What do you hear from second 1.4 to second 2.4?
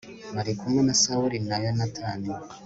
na yonatani